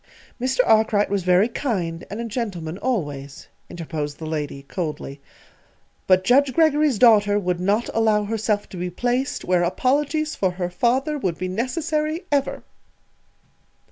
"Mr. 0.41 0.61
Arkwright 0.65 1.11
was 1.11 1.21
very 1.21 1.47
kind, 1.47 2.05
and 2.09 2.19
a 2.19 2.25
gentleman, 2.25 2.79
always," 2.79 3.47
interposed 3.69 4.17
the 4.17 4.25
lady, 4.25 4.63
coldly; 4.63 5.21
"but 6.07 6.23
Judge 6.23 6.51
Greggory's 6.53 6.97
daughter 6.97 7.37
would 7.37 7.59
not 7.59 7.87
allow 7.93 8.23
herself 8.23 8.67
to 8.69 8.77
be 8.77 8.89
placed 8.89 9.45
where 9.45 9.61
apologies 9.61 10.33
for 10.35 10.49
her 10.53 10.71
father 10.71 11.19
would 11.19 11.37
be 11.37 11.47
necessary 11.47 12.25
_ever! 12.31 12.63